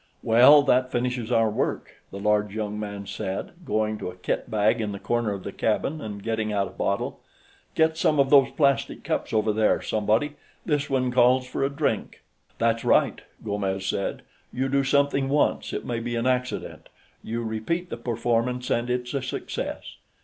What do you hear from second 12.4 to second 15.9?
"That's right," Gomes said. "You do something once, it